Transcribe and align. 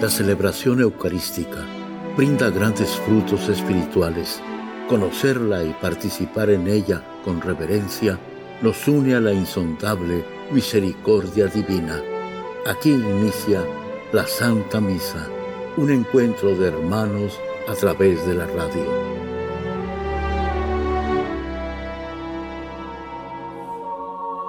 La 0.00 0.08
celebración 0.08 0.80
eucarística 0.80 1.66
brinda 2.16 2.50
grandes 2.50 2.90
frutos 3.00 3.48
espirituales. 3.48 4.40
Conocerla 4.88 5.64
y 5.64 5.72
participar 5.72 6.50
en 6.50 6.68
ella 6.68 7.02
con 7.24 7.40
reverencia 7.40 8.16
nos 8.62 8.86
une 8.86 9.16
a 9.16 9.20
la 9.20 9.32
insondable 9.32 10.24
misericordia 10.52 11.48
divina. 11.48 12.00
Aquí 12.64 12.90
inicia 12.90 13.60
la 14.12 14.24
Santa 14.24 14.80
Misa, 14.80 15.26
un 15.76 15.90
encuentro 15.90 16.54
de 16.54 16.68
hermanos 16.68 17.36
a 17.66 17.74
través 17.74 18.24
de 18.24 18.34
la 18.34 18.46
radio. 18.46 18.86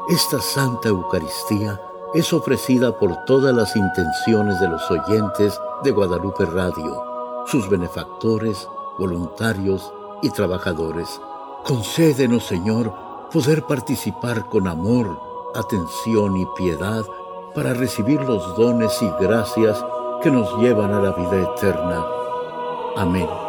Esta 0.09 0.39
Santa 0.39 0.89
Eucaristía 0.89 1.81
es 2.13 2.33
ofrecida 2.33 2.97
por 2.97 3.23
todas 3.25 3.53
las 3.55 3.75
intenciones 3.75 4.59
de 4.59 4.67
los 4.67 4.89
oyentes 4.89 5.59
de 5.83 5.91
Guadalupe 5.91 6.45
Radio, 6.45 7.03
sus 7.45 7.69
benefactores, 7.69 8.67
voluntarios 8.97 9.93
y 10.21 10.29
trabajadores. 10.31 11.21
Concédenos, 11.63 12.45
Señor, 12.45 12.93
poder 13.31 13.63
participar 13.63 14.49
con 14.49 14.67
amor, 14.67 15.19
atención 15.53 16.37
y 16.37 16.45
piedad 16.57 17.03
para 17.53 17.73
recibir 17.73 18.21
los 18.21 18.55
dones 18.55 18.99
y 19.01 19.09
gracias 19.23 19.83
que 20.23 20.31
nos 20.31 20.57
llevan 20.59 20.91
a 20.91 21.01
la 21.01 21.11
vida 21.11 21.53
eterna. 21.53 22.05
Amén. 22.97 23.48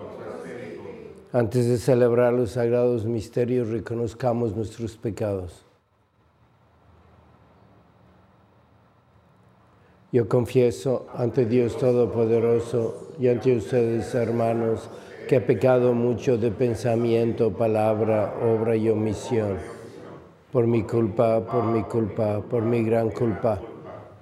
Antes 1.33 1.67
de 1.67 1.77
celebrar 1.77 2.33
los 2.33 2.51
sagrados 2.51 3.05
misterios, 3.05 3.69
reconozcamos 3.69 4.53
nuestros 4.53 4.97
pecados. 4.97 5.65
Yo 10.11 10.27
confieso 10.27 11.07
ante 11.15 11.45
Dios 11.45 11.77
Todopoderoso 11.77 13.13
y 13.17 13.29
ante 13.29 13.55
ustedes, 13.55 14.13
hermanos, 14.13 14.89
que 15.29 15.37
he 15.37 15.41
pecado 15.41 15.93
mucho 15.93 16.37
de 16.37 16.51
pensamiento, 16.51 17.53
palabra, 17.53 18.35
obra 18.43 18.75
y 18.75 18.89
omisión 18.89 19.57
por 20.51 20.67
mi 20.67 20.83
culpa, 20.83 21.45
por 21.45 21.63
mi 21.63 21.83
culpa, 21.83 22.41
por 22.41 22.63
mi 22.63 22.83
gran 22.83 23.09
culpa. 23.09 23.57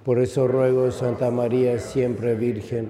Por 0.06 0.20
eso 0.20 0.48
ruego, 0.48 0.92
Santa 0.92 1.32
María, 1.32 1.80
siempre 1.80 2.36
Virgen, 2.36 2.90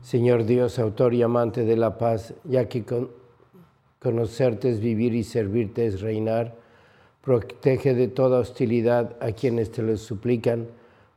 Señor 0.00 0.46
Dios, 0.46 0.78
autor 0.78 1.12
y 1.12 1.22
amante 1.22 1.64
de 1.64 1.76
la 1.76 1.98
paz, 1.98 2.32
ya 2.44 2.66
que 2.66 2.82
conocerte 3.98 4.70
es 4.70 4.80
vivir 4.80 5.14
y 5.14 5.22
servirte 5.22 5.84
es 5.84 6.00
reinar, 6.00 6.56
protege 7.22 7.92
de 7.94 8.08
toda 8.08 8.40
hostilidad 8.40 9.16
a 9.20 9.32
quienes 9.32 9.70
te 9.70 9.82
lo 9.82 9.98
suplican, 9.98 10.66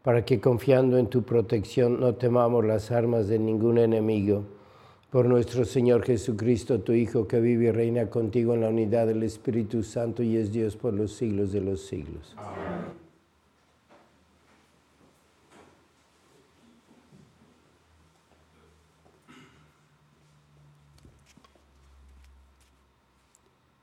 para 0.03 0.25
que 0.25 0.41
confiando 0.41 0.97
en 0.97 1.07
tu 1.07 1.23
protección 1.23 2.01
no 2.01 2.16
temamos 2.16 2.66
las 2.66 2.91
armas 2.91 3.29
de 3.29 3.40
ningún 3.40 3.78
enemigo. 3.78 4.44
Por 5.12 5.28
nuestro 5.28 5.63
Señor 5.63 6.03
Jesucristo, 6.03 6.81
tu 6.81 6.91
Hijo, 6.91 7.29
que 7.29 7.40
vive 7.40 7.67
y 7.67 7.72
reina 7.72 8.09
contigo 8.09 8.53
en 8.56 8.62
la 8.62 8.69
unidad 8.69 9.07
del 9.07 9.23
Espíritu 9.23 9.84
Santo 9.84 10.22
y 10.22 10.35
es 10.35 10.52
Dios 10.52 10.75
por 10.75 10.94
los 10.94 11.13
siglos 11.13 11.53
de 11.53 11.62
los 11.62 11.85
siglos. 11.85 12.35
Amén. 12.35 13.05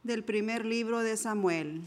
Del 0.02 0.24
primer 0.24 0.64
libro 0.64 1.00
de 1.00 1.16
Samuel. 1.16 1.82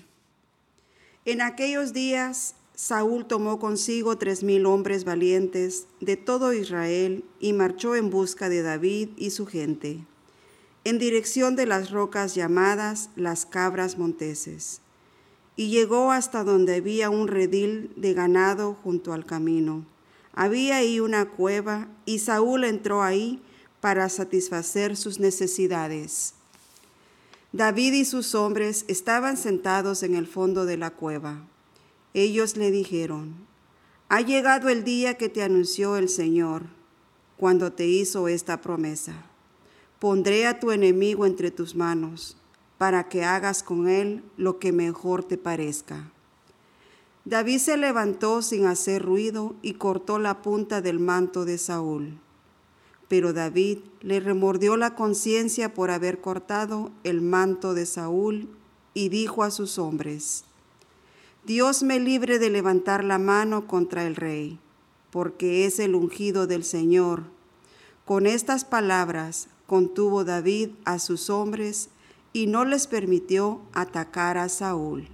En 1.26 1.42
aquellos 1.42 1.92
días 1.92 2.56
Saúl 2.74 3.26
tomó 3.26 3.60
consigo 3.60 4.18
tres 4.18 4.42
mil 4.44 4.66
hombres 4.66 5.04
valientes 5.04 5.88
de 6.00 6.16
todo 6.16 6.54
Israel 6.54 7.26
y 7.40 7.54
marchó 7.54 7.96
en 7.96 8.10
busca 8.10 8.48
de 8.48 8.62
David 8.62 9.10
y 9.18 9.32
su 9.32 9.46
gente, 9.46 10.00
en 10.86 10.98
dirección 10.98 11.56
de 11.56 11.66
las 11.66 11.92
rocas 11.92 12.36
llamadas 12.36 13.10
las 13.16 13.46
cabras 13.46 13.98
monteses, 13.98 14.82
y 15.58 15.70
llegó 15.70 16.12
hasta 16.12 16.44
donde 16.44 16.76
había 16.76 17.10
un 17.10 17.28
redil 17.28 17.92
de 17.98 18.14
ganado 18.14 18.76
junto 18.76 19.14
al 19.14 19.26
camino. 19.26 19.86
Había 20.34 20.78
ahí 20.78 21.00
una 21.00 21.30
cueva 21.30 21.88
y 22.06 22.20
Saúl 22.20 22.66
entró 22.66 23.04
ahí 23.04 23.42
para 23.80 24.10
satisfacer 24.10 24.98
sus 24.98 25.20
necesidades. 25.20 26.34
David 27.56 27.94
y 27.94 28.04
sus 28.04 28.36
hombres 28.36 28.84
estaban 28.90 29.38
sentados 29.38 30.04
en 30.04 30.14
el 30.16 30.28
fondo 30.28 30.66
de 30.66 30.76
la 30.76 30.90
cueva. 30.90 31.48
Ellos 32.14 32.58
le 32.58 32.70
dijeron, 32.70 33.34
ha 34.10 34.20
llegado 34.20 34.68
el 34.68 34.84
día 34.84 35.14
que 35.14 35.30
te 35.30 35.42
anunció 35.42 35.96
el 35.96 36.10
Señor 36.10 36.64
cuando 37.38 37.72
te 37.72 37.88
hizo 37.88 38.28
esta 38.28 38.60
promesa. 38.60 39.14
Pondré 40.00 40.48
a 40.48 40.60
tu 40.60 40.72
enemigo 40.72 41.26
entre 41.26 41.50
tus 41.50 41.76
manos 41.76 42.36
para 42.78 43.08
que 43.08 43.24
hagas 43.24 43.64
con 43.64 43.88
él 43.88 44.22
lo 44.36 44.60
que 44.60 44.74
mejor 44.74 45.24
te 45.24 45.38
parezca. 45.38 46.12
David 47.24 47.60
se 47.60 47.78
levantó 47.78 48.42
sin 48.42 48.66
hacer 48.66 49.02
ruido 49.02 49.56
y 49.62 49.76
cortó 49.76 50.20
la 50.20 50.42
punta 50.42 50.82
del 50.82 51.00
manto 51.00 51.46
de 51.46 51.58
Saúl. 51.58 52.20
Pero 53.08 53.34
David 53.34 53.80
le 54.02 54.20
remordió 54.20 54.78
la 54.78 54.96
conciencia 54.96 55.74
por 55.74 55.92
haber 55.92 56.22
cortado 56.22 56.92
el 57.04 57.22
manto 57.22 57.74
de 57.74 57.86
Saúl 57.86 58.50
y 58.94 59.10
dijo 59.10 59.44
a 59.44 59.52
sus 59.52 59.78
hombres, 59.78 60.46
Dios 61.46 61.84
me 61.84 62.00
libre 62.00 62.40
de 62.40 62.50
levantar 62.50 63.04
la 63.04 63.20
mano 63.20 63.68
contra 63.68 64.08
el 64.08 64.16
rey, 64.16 64.60
porque 65.12 65.66
es 65.66 65.80
el 65.80 65.94
ungido 65.94 66.48
del 66.48 66.64
Señor. 66.64 67.24
Con 68.06 68.26
estas 68.26 68.66
palabras 68.66 69.48
contuvo 69.68 70.24
David 70.24 70.70
a 70.86 70.98
sus 70.98 71.30
hombres 71.30 71.90
y 72.34 72.48
no 72.48 72.66
les 72.66 72.88
permitió 72.88 73.62
atacar 73.74 74.38
a 74.38 74.50
Saúl. 74.50 75.08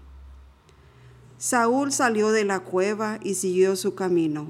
Saúl 1.38 1.92
salió 1.92 2.32
de 2.32 2.46
la 2.46 2.62
cueva 2.62 3.20
y 3.22 3.34
siguió 3.34 3.76
su 3.76 3.96
camino 3.96 4.48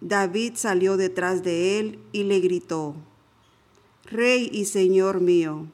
David 0.00 0.54
salió 0.54 0.96
detrás 0.96 1.42
de 1.42 1.80
él 1.80 1.98
y 2.12 2.22
le 2.22 2.38
gritó, 2.40 2.94
Rey 4.04 4.48
y 4.52 4.64
Señor 4.66 5.20
mío. 5.20 5.66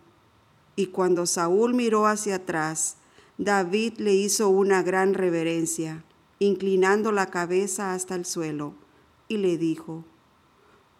Y 0.76 0.86
cuando 0.86 1.26
Saúl 1.26 1.74
miró 1.74 2.06
hacia 2.06 2.36
atrás, 2.36 2.96
David 3.38 3.98
le 3.98 4.14
hizo 4.14 4.48
una 4.48 4.82
gran 4.82 5.14
reverencia, 5.14 6.04
inclinando 6.38 7.12
la 7.12 7.26
cabeza 7.26 7.92
hasta 7.92 8.14
el 8.14 8.24
suelo, 8.24 8.74
y 9.28 9.36
le 9.36 9.58
dijo, 9.58 10.04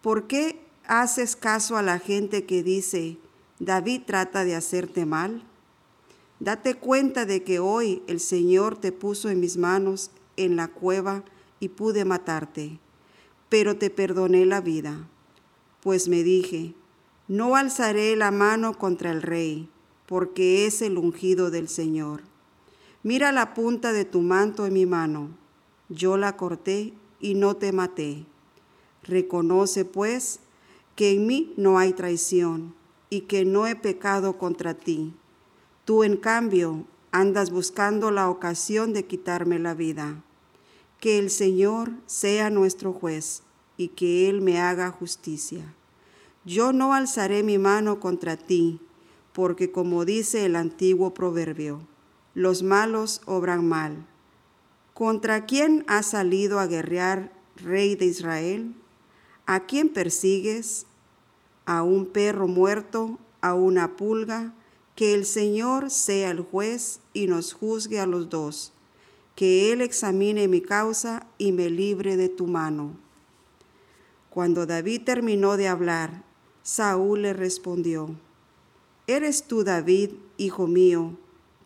¿por 0.01 0.27
qué 0.27 0.61
haces 0.85 1.35
caso 1.35 1.77
a 1.77 1.81
la 1.81 1.99
gente 1.99 2.45
que 2.45 2.63
dice, 2.63 3.17
David 3.59 4.03
trata 4.05 4.43
de 4.45 4.55
hacerte 4.55 5.05
mal? 5.05 5.43
Date 6.39 6.75
cuenta 6.75 7.25
de 7.25 7.43
que 7.43 7.59
hoy 7.59 8.03
el 8.07 8.19
Señor 8.19 8.77
te 8.77 8.91
puso 8.91 9.29
en 9.29 9.39
mis 9.39 9.57
manos 9.57 10.11
en 10.37 10.55
la 10.55 10.67
cueva 10.67 11.23
y 11.59 11.69
pude 11.69 12.05
matarte, 12.05 12.79
pero 13.57 13.77
te 13.77 13.89
perdoné 13.89 14.45
la 14.45 14.59
vida, 14.59 15.07
pues 15.81 16.09
me 16.09 16.23
dije, 16.23 16.73
no 17.29 17.55
alzaré 17.55 18.17
la 18.17 18.29
mano 18.29 18.77
contra 18.77 19.11
el 19.11 19.21
rey, 19.21 19.69
porque 20.07 20.65
es 20.65 20.81
el 20.81 20.97
ungido 20.97 21.51
del 21.51 21.69
Señor. 21.69 22.23
Mira 23.01 23.31
la 23.31 23.53
punta 23.53 23.93
de 23.93 24.03
tu 24.03 24.19
manto 24.19 24.65
en 24.65 24.73
mi 24.73 24.85
mano. 24.85 25.29
Yo 25.87 26.17
la 26.17 26.35
corté 26.35 26.91
y 27.21 27.35
no 27.35 27.55
te 27.55 27.71
maté. 27.71 28.25
Reconoce, 29.03 29.85
pues, 29.85 30.41
que 30.97 31.13
en 31.13 31.25
mí 31.25 31.53
no 31.55 31.79
hay 31.79 31.93
traición 31.93 32.75
y 33.09 33.21
que 33.21 33.45
no 33.45 33.67
he 33.67 33.77
pecado 33.77 34.37
contra 34.37 34.73
ti. 34.73 35.13
Tú, 35.85 36.03
en 36.03 36.17
cambio, 36.17 36.83
andas 37.13 37.51
buscando 37.51 38.11
la 38.11 38.29
ocasión 38.29 38.91
de 38.91 39.05
quitarme 39.05 39.59
la 39.59 39.75
vida. 39.75 40.21
Que 40.99 41.19
el 41.19 41.29
Señor 41.29 41.93
sea 42.05 42.49
nuestro 42.49 42.91
juez 42.91 43.44
y 43.77 43.89
que 43.89 44.29
Él 44.29 44.41
me 44.41 44.59
haga 44.59 44.91
justicia. 44.91 45.73
Yo 46.45 46.73
no 46.73 46.93
alzaré 46.93 47.43
mi 47.43 47.57
mano 47.57 47.99
contra 47.99 48.37
ti, 48.37 48.79
porque 49.33 49.71
como 49.71 50.05
dice 50.05 50.45
el 50.45 50.55
antiguo 50.55 51.13
proverbio, 51.13 51.81
los 52.35 52.63
malos 52.63 53.21
obran 53.25 53.67
mal. 53.67 54.05
¿Contra 54.93 55.45
quién 55.45 55.83
has 55.87 56.05
salido 56.07 56.59
a 56.59 56.67
guerrear, 56.67 57.33
rey 57.57 57.95
de 57.95 58.05
Israel? 58.05 58.75
¿A 59.45 59.65
quién 59.65 59.89
persigues? 59.89 60.85
¿A 61.65 61.83
un 61.83 62.05
perro 62.05 62.47
muerto? 62.47 63.19
¿A 63.41 63.55
una 63.55 63.95
pulga? 63.95 64.53
Que 64.95 65.13
el 65.13 65.25
Señor 65.25 65.89
sea 65.89 66.31
el 66.31 66.41
juez 66.41 66.99
y 67.13 67.27
nos 67.27 67.53
juzgue 67.53 67.99
a 67.99 68.05
los 68.05 68.29
dos. 68.29 68.71
Que 69.35 69.73
Él 69.73 69.81
examine 69.81 70.47
mi 70.47 70.61
causa 70.61 71.27
y 71.37 71.51
me 71.51 71.69
libre 71.69 72.15
de 72.15 72.29
tu 72.29 72.47
mano. 72.47 73.04
Cuando 74.35 74.65
David 74.65 75.03
terminó 75.05 75.55
de 75.55 75.69
hablar, 75.69 76.25
Saúl 76.61 77.21
le 77.21 77.31
respondió, 77.31 78.17
¿Eres 79.07 79.47
tú 79.47 79.63
David, 79.63 80.09
hijo 80.35 80.67
mío, 80.67 81.17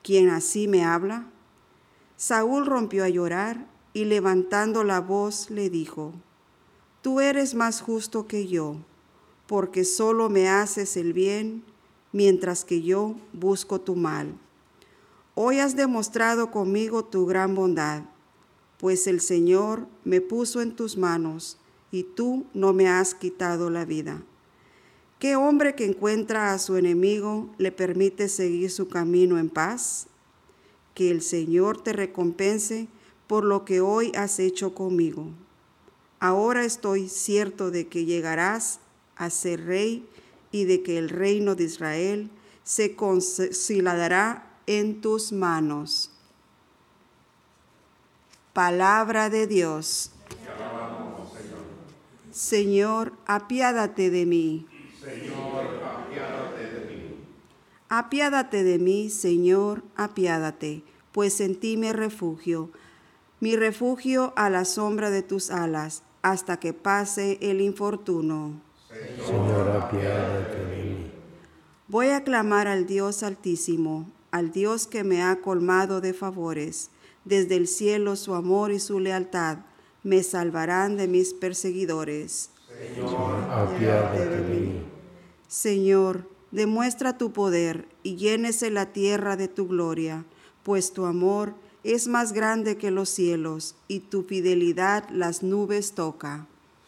quien 0.03 0.29
así 0.29 0.67
me 0.67 0.83
habla? 0.85 1.25
Saúl 2.15 2.67
rompió 2.67 3.03
a 3.03 3.09
llorar 3.09 3.65
y 3.91 4.05
levantando 4.05 4.83
la 4.83 5.01
voz 5.01 5.49
le 5.49 5.71
dijo, 5.71 6.13
Tú 7.01 7.21
eres 7.21 7.55
más 7.55 7.81
justo 7.81 8.27
que 8.27 8.45
yo, 8.45 8.75
porque 9.47 9.83
solo 9.83 10.29
me 10.29 10.47
haces 10.47 10.95
el 10.95 11.11
bien, 11.11 11.63
mientras 12.11 12.65
que 12.65 12.83
yo 12.83 13.15
busco 13.33 13.81
tu 13.81 13.95
mal. 13.95 14.37
Hoy 15.33 15.57
has 15.57 15.75
demostrado 15.75 16.51
conmigo 16.51 17.03
tu 17.03 17.25
gran 17.25 17.55
bondad, 17.55 18.03
pues 18.77 19.07
el 19.07 19.21
Señor 19.21 19.87
me 20.03 20.21
puso 20.21 20.61
en 20.61 20.75
tus 20.75 20.97
manos 20.97 21.58
y 21.91 22.03
tú 22.03 22.45
no 22.53 22.73
me 22.73 22.87
has 22.87 23.13
quitado 23.13 23.69
la 23.69 23.85
vida. 23.85 24.21
¿Qué 25.19 25.35
hombre 25.35 25.75
que 25.75 25.85
encuentra 25.85 26.53
a 26.53 26.59
su 26.59 26.77
enemigo 26.77 27.49
le 27.57 27.71
permite 27.71 28.29
seguir 28.29 28.71
su 28.71 28.87
camino 28.87 29.37
en 29.37 29.49
paz? 29.49 30.07
Que 30.93 31.11
el 31.11 31.21
Señor 31.21 31.81
te 31.81 31.91
recompense 31.93 32.87
por 33.27 33.43
lo 33.43 33.65
que 33.65 33.81
hoy 33.81 34.11
has 34.15 34.39
hecho 34.39 34.73
conmigo. 34.73 35.27
Ahora 36.19 36.63
estoy 36.63 37.09
cierto 37.09 37.69
de 37.69 37.87
que 37.87 38.05
llegarás 38.05 38.79
a 39.15 39.29
ser 39.29 39.65
rey 39.65 40.07
y 40.51 40.65
de 40.65 40.83
que 40.83 40.97
el 40.97 41.09
reino 41.09 41.55
de 41.55 41.65
Israel 41.65 42.29
se 42.63 42.95
consolidará 42.95 44.57
en 44.67 45.01
tus 45.01 45.31
manos. 45.31 46.11
Palabra 48.53 49.29
de 49.29 49.47
Dios. 49.47 50.11
Señor, 52.39 53.11
apiádate 53.25 54.09
de 54.09 54.25
mí. 54.25 54.65
Señor, 55.03 55.65
apiádate 55.83 56.63
de 56.73 56.85
mí. 56.87 57.15
Apiádate 57.89 58.63
de 58.63 58.79
mí, 58.79 59.09
Señor, 59.09 59.83
apiádate, 59.97 60.83
pues 61.11 61.41
en 61.41 61.59
ti 61.59 61.75
me 61.75 61.91
refugio, 61.91 62.71
mi 63.41 63.57
refugio 63.57 64.31
a 64.37 64.49
la 64.49 64.63
sombra 64.63 65.09
de 65.09 65.21
tus 65.21 65.51
alas, 65.51 66.03
hasta 66.21 66.61
que 66.61 66.71
pase 66.71 67.37
el 67.41 67.59
infortuno. 67.59 68.61
Señor, 68.87 69.71
apiádate 69.71 70.55
de 70.63 70.75
mí. 70.77 71.11
Voy 71.89 72.07
a 72.07 72.23
clamar 72.23 72.69
al 72.69 72.85
Dios 72.85 73.21
altísimo, 73.21 74.09
al 74.31 74.53
Dios 74.53 74.87
que 74.87 75.03
me 75.03 75.21
ha 75.23 75.41
colmado 75.41 75.99
de 75.99 76.13
favores. 76.13 76.89
Desde 77.25 77.57
el 77.57 77.67
cielo 77.67 78.15
su 78.15 78.33
amor 78.33 78.71
y 78.71 78.79
su 78.79 79.01
lealtad 79.01 79.57
me 80.09 80.23
salvarán 80.23 80.97
de 80.97 81.07
mis 81.07 81.35
perseguidores. 81.35 82.49
Señor, 82.95 83.43
apiádate 83.47 84.25
de 84.25 84.41
mí. 84.41 84.81
Señor, 85.47 86.27
demuestra 86.49 87.19
tu 87.19 87.31
poder 87.31 87.87
y 88.01 88.15
llénese 88.15 88.71
la 88.71 88.87
tierra 88.87 89.37
de 89.37 89.47
tu 89.47 89.67
gloria, 89.67 90.25
pues 90.63 90.93
tu 90.93 91.05
amor 91.05 91.53
es 91.83 92.07
más 92.07 92.33
grande 92.33 92.75
que 92.75 92.89
los 92.89 93.09
cielos 93.09 93.75
y 93.87 93.99
tu 93.99 94.23
fidelidad 94.23 95.07
las 95.11 95.43
nubes 95.43 95.93
toca. 95.93 96.47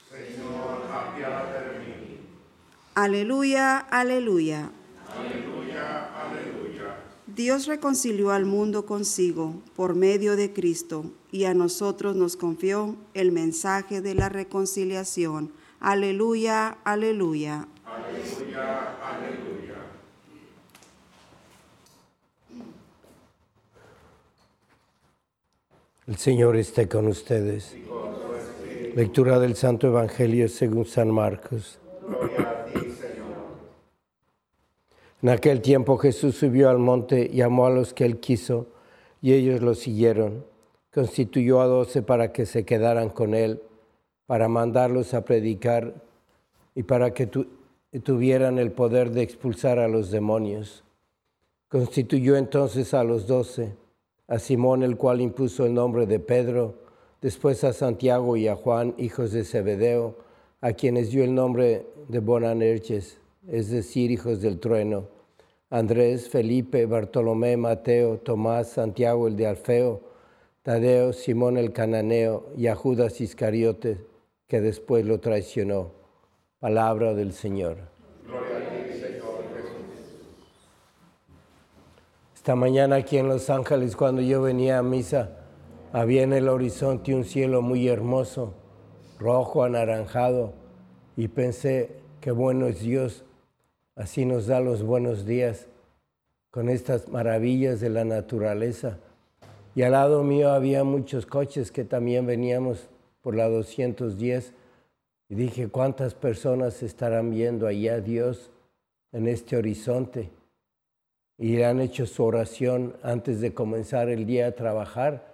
Señor, 0.09 0.81
apiádate 0.91 1.73
de 1.73 1.79
mí. 1.79 2.17
Aleluya, 2.95 3.77
aleluya. 3.77 4.71
Aleluya, 5.15 6.09
aleluya. 6.19 6.97
Dios 7.27 7.67
reconcilió 7.67 8.31
al 8.31 8.45
mundo 8.45 8.87
consigo 8.87 9.61
por 9.75 9.93
medio 9.93 10.35
de 10.35 10.51
Cristo 10.51 11.05
y 11.31 11.45
a 11.45 11.53
nosotros 11.53 12.15
nos 12.15 12.35
confió 12.35 12.95
el 13.13 13.31
mensaje 13.31 14.01
de 14.01 14.15
la 14.15 14.29
reconciliación. 14.29 15.51
Aleluya, 15.79 16.77
aleluya. 16.83 17.67
Aleluya, 17.85 18.97
aleluya. 19.01 19.75
El 26.07 26.17
Señor 26.17 26.57
esté 26.57 26.87
con 26.89 27.07
ustedes. 27.07 27.75
Lectura 28.95 29.39
del 29.39 29.55
Santo 29.55 29.87
Evangelio 29.87 30.49
según 30.49 30.85
San 30.85 31.09
Marcos. 31.09 31.79
En 35.21 35.29
aquel 35.29 35.61
tiempo 35.61 35.97
Jesús 35.97 36.35
subió 36.35 36.69
al 36.69 36.79
monte, 36.79 37.29
llamó 37.29 37.67
a 37.67 37.69
los 37.69 37.93
que 37.93 38.05
él 38.05 38.19
quiso, 38.19 38.67
y 39.21 39.33
ellos 39.33 39.61
lo 39.61 39.75
siguieron. 39.75 40.50
Constituyó 40.93 41.61
a 41.61 41.67
doce 41.67 42.01
para 42.01 42.31
que 42.33 42.45
se 42.45 42.65
quedaran 42.65 43.09
con 43.09 43.33
él, 43.33 43.61
para 44.25 44.47
mandarlos 44.47 45.13
a 45.13 45.25
predicar 45.25 45.93
y 46.75 46.83
para 46.83 47.13
que 47.13 47.27
tuvieran 48.03 48.59
el 48.59 48.71
poder 48.71 49.11
de 49.11 49.21
expulsar 49.21 49.79
a 49.79 49.87
los 49.87 50.11
demonios. 50.11 50.83
Constituyó 51.69 52.35
entonces 52.35 52.93
a 52.93 53.03
los 53.03 53.27
doce, 53.27 53.73
a 54.27 54.39
Simón 54.39 54.83
el 54.83 54.97
cual 54.97 55.21
impuso 55.21 55.65
el 55.65 55.73
nombre 55.73 56.05
de 56.05 56.19
Pedro, 56.19 56.75
después 57.21 57.63
a 57.63 57.73
Santiago 57.73 58.35
y 58.35 58.47
a 58.47 58.55
Juan, 58.55 58.93
hijos 58.97 59.31
de 59.31 59.43
Zebedeo, 59.43 60.15
a 60.59 60.73
quienes 60.73 61.11
dio 61.11 61.23
el 61.23 61.33
nombre 61.33 61.85
de 62.07 62.19
Bonanerges, 62.19 63.17
es 63.47 63.69
decir, 63.71 64.11
hijos 64.11 64.41
del 64.41 64.59
trueno, 64.59 65.07
Andrés, 65.69 66.29
Felipe, 66.29 66.85
Bartolomé, 66.85 67.55
Mateo, 67.55 68.17
Tomás, 68.17 68.69
Santiago 68.69 69.27
el 69.27 69.37
de 69.37 69.47
Alfeo, 69.47 70.10
Tadeo, 70.63 71.11
Simón 71.11 71.57
el 71.57 71.73
cananeo 71.73 72.51
y 72.55 72.67
a 72.67 72.75
Judas 72.75 73.19
Iscariote, 73.19 74.05
que 74.47 74.61
después 74.61 75.03
lo 75.05 75.19
traicionó. 75.19 75.91
Palabra 76.59 77.15
del 77.15 77.33
Señor. 77.33 77.77
Gloria 78.23 78.57
a 78.57 78.85
ti, 78.85 78.93
Señor 78.93 79.43
Jesús. 79.55 80.69
Esta 82.35 82.55
mañana 82.55 82.97
aquí 82.97 83.17
en 83.17 83.27
Los 83.27 83.49
Ángeles, 83.49 83.95
cuando 83.95 84.21
yo 84.21 84.43
venía 84.43 84.77
a 84.77 84.83
misa, 84.83 85.31
había 85.93 86.21
en 86.21 86.33
el 86.33 86.47
horizonte 86.47 87.15
un 87.15 87.25
cielo 87.25 87.63
muy 87.63 87.87
hermoso, 87.87 88.53
rojo, 89.17 89.63
anaranjado, 89.63 90.53
y 91.17 91.27
pensé, 91.27 92.01
qué 92.19 92.29
bueno 92.29 92.67
es 92.67 92.81
Dios, 92.81 93.25
así 93.95 94.25
nos 94.25 94.45
da 94.45 94.59
los 94.59 94.83
buenos 94.83 95.25
días 95.25 95.67
con 96.51 96.69
estas 96.69 97.09
maravillas 97.09 97.79
de 97.79 97.89
la 97.89 98.05
naturaleza. 98.05 98.99
Y 99.75 99.83
al 99.83 99.93
lado 99.93 100.23
mío 100.23 100.51
había 100.51 100.83
muchos 100.83 101.25
coches 101.25 101.71
que 101.71 101.83
también 101.85 102.25
veníamos 102.25 102.89
por 103.21 103.35
la 103.35 103.47
210 103.47 104.53
y 105.29 105.35
dije, 105.35 105.69
¿cuántas 105.69 106.13
personas 106.13 106.83
estarán 106.83 107.31
viendo 107.31 107.67
allá 107.67 108.01
Dios 108.01 108.51
en 109.11 109.27
este 109.27 109.55
horizonte 109.57 110.29
y 111.37 111.61
han 111.63 111.79
hecho 111.81 112.05
su 112.05 112.23
oración 112.23 112.95
antes 113.01 113.41
de 113.41 113.53
comenzar 113.53 114.09
el 114.09 114.27
día 114.27 114.47
a 114.47 114.51
trabajar, 114.51 115.31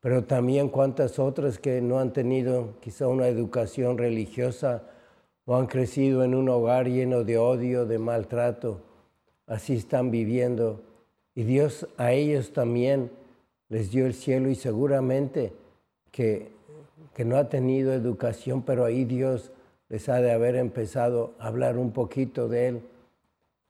pero 0.00 0.24
también 0.24 0.68
cuántas 0.68 1.18
otras 1.18 1.58
que 1.58 1.80
no 1.80 1.98
han 1.98 2.12
tenido 2.12 2.74
quizá 2.80 3.08
una 3.08 3.28
educación 3.28 3.96
religiosa 3.96 4.82
o 5.46 5.56
han 5.56 5.66
crecido 5.66 6.24
en 6.24 6.34
un 6.34 6.50
hogar 6.50 6.88
lleno 6.88 7.24
de 7.24 7.38
odio, 7.38 7.86
de 7.86 7.98
maltrato, 7.98 8.82
así 9.46 9.76
están 9.76 10.10
viviendo. 10.10 10.82
Y 11.34 11.44
Dios 11.44 11.88
a 11.96 12.12
ellos 12.12 12.52
también 12.52 13.10
les 13.68 13.90
dio 13.90 14.06
el 14.06 14.14
cielo 14.14 14.48
y 14.48 14.54
seguramente 14.54 15.52
que, 16.10 16.50
que 17.14 17.24
no 17.24 17.36
ha 17.36 17.48
tenido 17.48 17.92
educación, 17.92 18.62
pero 18.62 18.84
ahí 18.84 19.04
Dios 19.04 19.50
les 19.88 20.08
ha 20.08 20.20
de 20.20 20.32
haber 20.32 20.56
empezado 20.56 21.34
a 21.38 21.48
hablar 21.48 21.78
un 21.78 21.92
poquito 21.92 22.48
de 22.48 22.68
Él. 22.68 22.80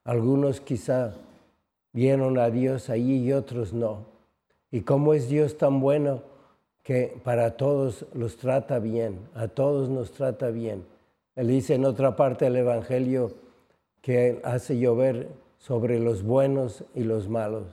Algunos 0.05 0.61
quizá 0.61 1.15
vieron 1.93 2.39
a 2.39 2.51
Dios 2.51 2.91
allí 2.91 3.25
y 3.25 3.33
otros 3.33 3.73
no. 3.73 4.05
Y 4.71 4.83
cómo 4.83 5.15
es 5.15 5.29
Dios 5.29 5.57
tan 5.57 5.81
bueno 5.81 6.23
que 6.83 7.19
para 7.25 7.57
todos 7.57 8.07
los 8.15 8.37
trata 8.37 8.79
bien, 8.79 9.19
a 9.35 9.49
todos 9.49 9.89
nos 9.89 10.13
trata 10.13 10.51
bien. 10.51 10.85
Él 11.35 11.49
dice 11.49 11.75
en 11.75 11.85
otra 11.85 12.17
parte 12.17 12.45
del 12.45 12.57
Evangelio 12.57 13.33
que 14.01 14.41
hace 14.45 14.79
llover 14.79 15.29
sobre 15.59 15.99
los 15.99 16.23
buenos 16.23 16.85
y 16.95 17.03
los 17.03 17.29
malos. 17.29 17.65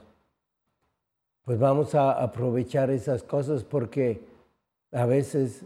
Pues 1.44 1.58
vamos 1.58 1.94
a 1.94 2.12
aprovechar 2.12 2.90
esas 2.90 3.22
cosas 3.22 3.64
porque 3.64 4.22
a 4.92 5.04
veces 5.04 5.62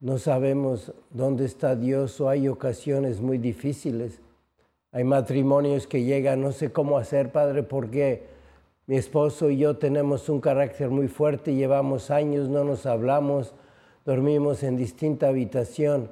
no 0.00 0.18
sabemos 0.18 0.92
dónde 1.10 1.46
está 1.46 1.76
Dios 1.76 2.20
o 2.20 2.28
hay 2.28 2.46
ocasiones 2.46 3.20
muy 3.20 3.38
difíciles. 3.38 4.20
Hay 4.90 5.04
matrimonios 5.04 5.86
que 5.86 6.02
llegan, 6.02 6.42
no 6.42 6.52
sé 6.52 6.72
cómo 6.72 6.98
hacer, 6.98 7.32
Padre, 7.32 7.62
porque 7.62 8.26
mi 8.86 8.96
esposo 8.96 9.48
y 9.48 9.56
yo 9.56 9.78
tenemos 9.78 10.28
un 10.28 10.42
carácter 10.42 10.90
muy 10.90 11.08
fuerte, 11.08 11.54
llevamos 11.54 12.10
años, 12.10 12.50
no 12.50 12.62
nos 12.62 12.84
hablamos, 12.84 13.54
dormimos 14.04 14.62
en 14.62 14.76
distinta 14.76 15.28
habitación. 15.28 16.10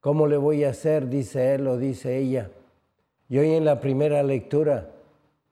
¿Cómo 0.00 0.26
le 0.26 0.38
voy 0.38 0.64
a 0.64 0.70
hacer? 0.70 1.10
Dice 1.10 1.54
él 1.54 1.66
o 1.66 1.76
dice 1.76 2.16
ella. 2.16 2.50
Y 3.28 3.36
hoy 3.36 3.52
en 3.52 3.66
la 3.66 3.80
primera 3.80 4.22
lectura, 4.22 4.88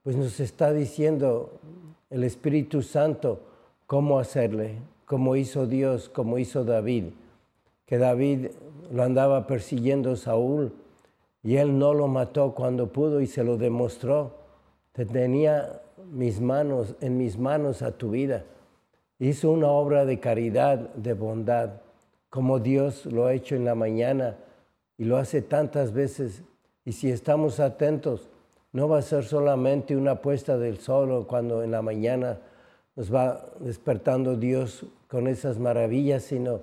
pues 0.01 0.15
nos 0.15 0.39
está 0.39 0.73
diciendo 0.73 1.59
el 2.13 2.23
Espíritu 2.23 2.81
Santo 2.81 3.41
cómo 3.87 4.19
hacerle, 4.19 4.77
como 5.05 5.35
hizo 5.35 5.67
Dios, 5.67 6.07
como 6.07 6.37
hizo 6.37 6.63
David 6.63 7.05
que 7.85 7.97
David 7.97 8.47
lo 8.91 9.03
andaba 9.03 9.47
persiguiendo 9.47 10.15
Saúl 10.15 10.73
y 11.43 11.57
él 11.57 11.77
no 11.77 11.93
lo 11.93 12.07
mató 12.07 12.55
cuando 12.55 12.91
pudo 12.91 13.21
y 13.21 13.27
se 13.27 13.43
lo 13.43 13.57
demostró. 13.57 14.31
Te 14.93 15.05
tenía 15.05 15.81
mis 16.11 16.39
manos, 16.39 16.95
en 17.01 17.17
mis 17.17 17.37
manos 17.37 17.81
a 17.81 17.91
tu 17.91 18.11
vida. 18.11 18.45
Hizo 19.19 19.51
una 19.51 19.67
obra 19.67 20.05
de 20.05 20.19
caridad, 20.19 20.79
de 20.95 21.13
bondad, 21.13 21.81
como 22.29 22.59
Dios 22.59 23.05
lo 23.05 23.25
ha 23.25 23.33
hecho 23.33 23.55
en 23.55 23.65
la 23.65 23.75
mañana 23.75 24.37
y 24.97 25.03
lo 25.03 25.17
hace 25.17 25.41
tantas 25.41 25.93
veces. 25.93 26.43
Y 26.85 26.93
si 26.93 27.11
estamos 27.11 27.59
atentos, 27.59 28.29
no 28.73 28.89
va 28.89 28.97
a 28.97 29.03
ser 29.03 29.23
solamente 29.23 29.95
una 29.95 30.21
puesta 30.21 30.57
del 30.57 30.79
sol 30.79 31.25
cuando 31.27 31.63
en 31.63 31.71
la 31.71 31.81
mañana 31.81 32.39
nos 32.95 33.13
va 33.13 33.45
despertando 33.59 34.35
Dios 34.35 34.85
con 35.07 35.27
esas 35.27 35.59
maravillas, 35.59 36.23
sino 36.23 36.61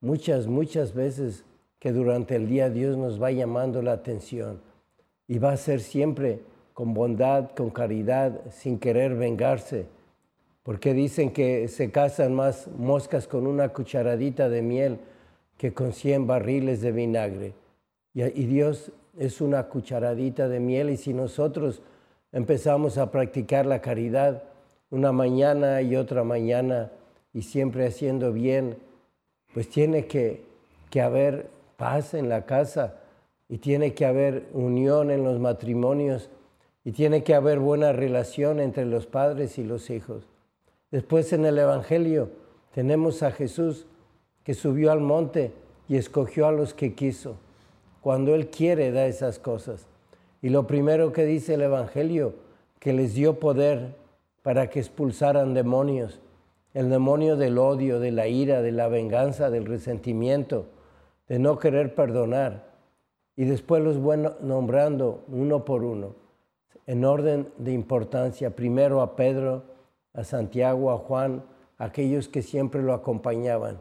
muchas, 0.00 0.46
muchas 0.46 0.94
veces 0.94 1.44
que 1.78 1.92
durante 1.92 2.36
el 2.36 2.46
día 2.46 2.70
Dios 2.70 2.96
nos 2.96 3.20
va 3.20 3.30
llamando 3.30 3.82
la 3.82 3.92
atención 3.92 4.60
y 5.26 5.38
va 5.38 5.52
a 5.52 5.56
ser 5.56 5.80
siempre 5.80 6.40
con 6.74 6.92
bondad, 6.92 7.50
con 7.52 7.70
caridad, 7.70 8.38
sin 8.50 8.78
querer 8.78 9.14
vengarse, 9.14 9.86
porque 10.62 10.92
dicen 10.92 11.32
que 11.32 11.68
se 11.68 11.90
casan 11.90 12.34
más 12.34 12.68
moscas 12.76 13.26
con 13.26 13.46
una 13.46 13.70
cucharadita 13.70 14.50
de 14.50 14.60
miel 14.60 14.98
que 15.56 15.72
con 15.72 15.94
cien 15.94 16.26
barriles 16.26 16.82
de 16.82 16.92
vinagre. 16.92 17.54
Y 18.12 18.46
Dios 18.46 18.92
es 19.18 19.40
una 19.40 19.64
cucharadita 19.64 20.48
de 20.48 20.60
miel 20.60 20.90
y 20.90 20.96
si 20.96 21.12
nosotros 21.12 21.80
empezamos 22.32 22.98
a 22.98 23.10
practicar 23.10 23.66
la 23.66 23.80
caridad 23.80 24.42
una 24.90 25.12
mañana 25.12 25.82
y 25.82 25.96
otra 25.96 26.22
mañana 26.24 26.90
y 27.32 27.42
siempre 27.42 27.86
haciendo 27.86 28.32
bien, 28.32 28.78
pues 29.52 29.68
tiene 29.68 30.06
que, 30.06 30.44
haber 31.02 31.50
paz 31.76 32.14
en 32.14 32.30
la 32.30 32.46
casa 32.46 32.94
y 33.50 33.58
tiene 33.58 33.92
que 33.92 34.06
haber 34.06 34.46
unión 34.54 35.10
en 35.10 35.24
los 35.24 35.38
matrimonios 35.38 36.30
y 36.84 36.92
tiene 36.92 37.22
que 37.22 37.34
haber 37.34 37.58
buena 37.58 37.92
relación 37.92 38.60
entre 38.60 38.86
los 38.86 39.06
padres 39.06 39.58
y 39.58 39.64
los 39.64 39.90
hijos. 39.90 40.24
Después 40.90 41.34
en 41.34 41.44
el 41.44 41.58
Evangelio 41.58 42.30
tenemos 42.72 43.22
a 43.22 43.30
Jesús 43.30 43.84
que 44.42 44.54
subió 44.54 44.90
al 44.90 45.00
monte 45.00 45.52
y 45.86 45.96
escogió 45.96 46.46
a 46.46 46.52
los 46.52 46.72
que 46.72 46.94
quiso. 46.94 47.36
Cuando 48.06 48.36
Él 48.36 48.50
quiere 48.50 48.92
da 48.92 49.06
esas 49.06 49.40
cosas. 49.40 49.84
Y 50.40 50.50
lo 50.50 50.68
primero 50.68 51.12
que 51.12 51.24
dice 51.24 51.54
el 51.54 51.62
Evangelio, 51.62 52.34
que 52.78 52.92
les 52.92 53.14
dio 53.14 53.40
poder 53.40 53.96
para 54.42 54.70
que 54.70 54.78
expulsaran 54.78 55.54
demonios 55.54 56.20
el 56.72 56.88
demonio 56.88 57.36
del 57.36 57.58
odio, 57.58 57.98
de 57.98 58.12
la 58.12 58.28
ira, 58.28 58.62
de 58.62 58.70
la 58.70 58.86
venganza, 58.86 59.50
del 59.50 59.66
resentimiento, 59.66 60.66
de 61.26 61.40
no 61.40 61.58
querer 61.58 61.96
perdonar. 61.96 62.68
Y 63.34 63.44
después 63.44 63.82
los 63.82 63.98
bueno 63.98 64.34
nombrando 64.40 65.24
uno 65.26 65.64
por 65.64 65.82
uno, 65.82 66.14
en 66.86 67.04
orden 67.04 67.48
de 67.58 67.72
importancia, 67.72 68.54
primero 68.54 69.02
a 69.02 69.16
Pedro, 69.16 69.64
a 70.14 70.22
Santiago, 70.22 70.92
a 70.92 70.98
Juan, 70.98 71.42
aquellos 71.76 72.28
que 72.28 72.42
siempre 72.42 72.82
lo 72.82 72.94
acompañaban. 72.94 73.80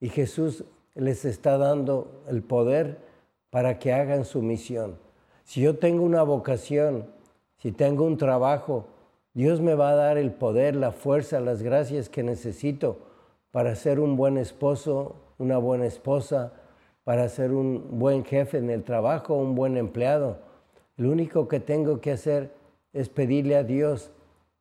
Y 0.00 0.08
Jesús 0.08 0.64
les 0.94 1.26
está 1.26 1.58
dando 1.58 2.22
el 2.28 2.40
poder 2.42 3.07
para 3.50 3.78
que 3.78 3.92
hagan 3.92 4.24
su 4.24 4.42
misión. 4.42 4.98
Si 5.44 5.60
yo 5.60 5.78
tengo 5.78 6.04
una 6.04 6.22
vocación, 6.22 7.06
si 7.58 7.72
tengo 7.72 8.04
un 8.04 8.16
trabajo, 8.16 8.86
Dios 9.34 9.60
me 9.60 9.74
va 9.74 9.90
a 9.90 9.94
dar 9.94 10.18
el 10.18 10.32
poder, 10.32 10.76
la 10.76 10.92
fuerza, 10.92 11.40
las 11.40 11.62
gracias 11.62 12.08
que 12.08 12.22
necesito 12.22 12.98
para 13.50 13.74
ser 13.74 14.00
un 14.00 14.16
buen 14.16 14.36
esposo, 14.36 15.16
una 15.38 15.58
buena 15.58 15.86
esposa, 15.86 16.52
para 17.04 17.28
ser 17.28 17.52
un 17.52 17.98
buen 17.98 18.24
jefe 18.24 18.58
en 18.58 18.68
el 18.68 18.84
trabajo, 18.84 19.34
un 19.34 19.54
buen 19.54 19.76
empleado. 19.76 20.38
Lo 20.96 21.10
único 21.10 21.48
que 21.48 21.60
tengo 21.60 22.00
que 22.00 22.12
hacer 22.12 22.50
es 22.92 23.08
pedirle 23.08 23.56
a 23.56 23.64
Dios 23.64 24.10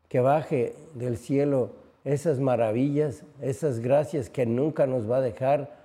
que 0.08 0.22
baje 0.22 0.76
del 0.94 1.18
cielo 1.18 1.72
esas 2.06 2.40
maravillas, 2.40 3.24
esas 3.42 3.80
gracias 3.80 4.30
que 4.30 4.46
nunca 4.46 4.88
nos 4.88 5.10
va 5.10 5.18
a 5.18 5.22
dejar 5.22 5.76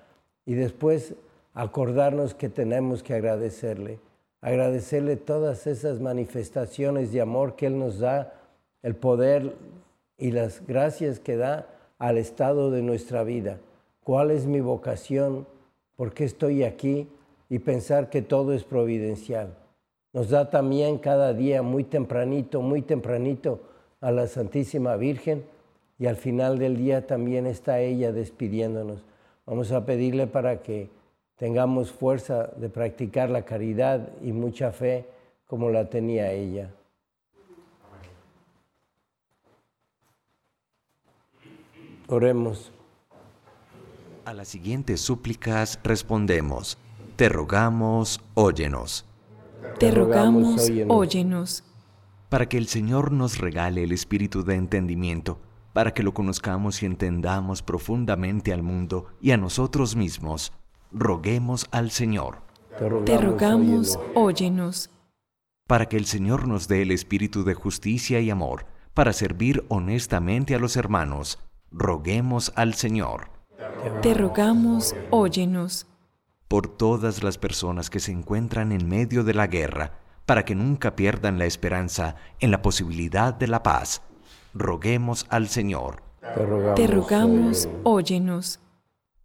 y 0.47 0.55
después 0.55 1.15
acordarnos 1.55 2.35
que 2.35 2.49
tenemos 2.49 3.03
que 3.03 3.15
agradecerle, 3.15 3.99
agradecerle 4.41 5.17
todas 5.17 5.67
esas 5.67 6.01
manifestaciones 6.01 7.13
de 7.13 7.21
amor 7.21 7.57
que 7.57 7.67
Él 7.67 7.79
nos 7.79 7.99
da 7.99 8.35
el 8.83 8.97
poder 8.97 9.55
y 10.19 10.31
las 10.31 10.67
gracias 10.67 11.21
que 11.21 11.37
da 11.37 11.67
al 11.99 12.19
estado 12.19 12.71
de 12.71 12.83
nuestra 12.83 13.23
vida. 13.23 13.59
¿Cuál 14.03 14.31
es 14.31 14.47
mi 14.47 14.61
vocación? 14.61 15.47
¿Por 15.97 16.13
qué 16.13 16.25
estoy 16.25 16.65
aquí? 16.65 17.09
Y 17.49 17.61
pensar 17.61 18.11
que 18.11 18.23
todo 18.23 18.53
es 18.53 18.65
providencial. 18.65 19.55
Nos 20.13 20.31
da 20.31 20.51
también 20.51 20.99
cada 20.99 21.33
día 21.33 21.63
muy 21.63 21.85
tempranito, 21.85 22.61
muy 22.61 22.83
tempranito 22.83 23.61
a 24.01 24.11
la 24.11 24.27
Santísima 24.27 24.97
Virgen 24.97 25.45
y 25.99 26.07
al 26.07 26.17
final 26.17 26.59
del 26.59 26.77
día 26.77 27.07
también 27.07 27.47
está 27.47 27.81
ella 27.81 28.13
despidiéndonos. 28.13 29.05
Vamos 29.47 29.71
a 29.71 29.87
pedirle 29.87 30.27
para 30.27 30.63
que 30.63 30.89
tengamos 31.37 31.91
fuerza 31.91 32.49
de 32.57 32.69
practicar 32.69 33.31
la 33.31 33.45
caridad 33.45 34.11
y 34.23 34.33
mucha 34.33 34.73
fe 34.73 35.07
como 35.47 35.71
la 35.71 35.89
tenía 35.89 36.33
ella. 36.33 36.71
Oremos. 42.07 42.73
A 44.25 44.35
las 44.35 44.49
siguientes 44.49 45.01
súplicas 45.01 45.81
respondemos, 45.83 46.79
te 47.17 47.29
rogamos, 47.29 48.21
óyenos. 48.35 49.05
Te 49.79 49.91
rogamos, 49.91 50.71
óyenos. 50.89 51.65
Para 52.29 52.49
que 52.49 52.57
el 52.57 52.67
Señor 52.67 53.13
nos 53.13 53.39
regale 53.39 53.83
el 53.83 53.93
espíritu 53.93 54.45
de 54.45 54.55
entendimiento, 54.55 55.39
para 55.73 55.93
que 55.93 56.03
lo 56.03 56.15
conozcamos 56.15 56.83
y 56.83 56.87
entendamos 56.87 57.63
profundamente 57.63 58.53
al 58.53 58.63
mundo 58.63 59.07
y 59.21 59.33
a 59.33 59.37
nosotros 59.37 59.97
mismos, 59.97 60.53
roguemos 60.93 61.67
al 61.71 61.91
Señor. 61.91 62.39
Te 63.05 63.19
rogamos, 63.19 63.99
óyenos. 64.15 64.91
Para 65.67 65.87
que 65.87 65.97
el 65.97 66.07
Señor 66.07 66.49
nos 66.49 66.69
dé 66.69 66.83
el 66.83 66.91
espíritu 66.91 67.45
de 67.45 67.55
justicia 67.55 68.21
y 68.21 68.31
amor, 68.31 68.67
para 68.95 69.13
servir 69.13 69.65
honestamente 69.69 70.55
a 70.55 70.59
los 70.59 70.77
hermanos, 70.77 71.39
roguemos 71.71 72.53
al 72.57 72.75
Señor. 72.75 73.31
Te 74.03 74.15
rogamos, 74.15 74.95
óyenos. 75.11 75.87
Por 76.49 76.69
todas 76.69 77.23
las 77.23 77.39
personas 77.39 77.89
que 77.89 78.01
se 78.01 78.13
encuentran 78.13 78.73
en 78.73 78.89
medio 78.89 79.25
de 79.25 79.35
la 79.35 79.47
guerra, 79.47 79.93
para 80.27 80.45
que 80.45 80.55
nunca 80.55 80.95
pierdan 80.95 81.39
la 81.39 81.47
esperanza 81.47 82.17
en 82.41 82.51
la 82.51 82.63
posibilidad 82.63 83.35
de 83.35 83.49
la 83.49 83.63
paz. 83.63 84.03
Roguemos 84.55 85.27
al 85.31 85.49
Señor. 85.49 86.03
Te 86.77 86.87
rogamos, 86.87 87.69
óyenos. 87.85 88.61